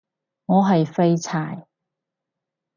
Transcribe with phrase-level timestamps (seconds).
[0.47, 1.67] 我係廢柴